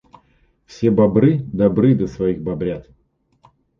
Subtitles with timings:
[0.65, 2.89] Все бобры добры до своих бобрят.